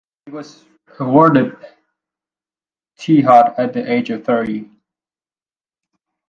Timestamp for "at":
3.59-3.73